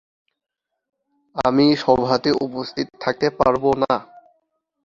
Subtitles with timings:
[1.45, 3.93] আমি সভাতে উপস্থিত থাকতে পারব না।